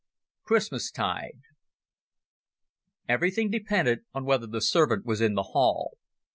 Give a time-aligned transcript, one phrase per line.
[0.41, 1.41] Christmastide
[3.07, 5.95] Everything depended on whether the servant was in the hall.